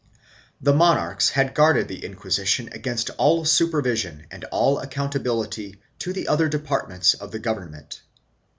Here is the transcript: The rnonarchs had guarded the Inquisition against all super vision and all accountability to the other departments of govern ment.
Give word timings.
The 0.59 0.73
rnonarchs 0.73 1.29
had 1.29 1.53
guarded 1.53 1.87
the 1.87 2.03
Inquisition 2.03 2.69
against 2.71 3.11
all 3.19 3.45
super 3.45 3.83
vision 3.83 4.25
and 4.31 4.45
all 4.45 4.79
accountability 4.79 5.79
to 5.99 6.11
the 6.11 6.27
other 6.27 6.47
departments 6.49 7.13
of 7.13 7.39
govern 7.43 7.69
ment. 7.69 8.01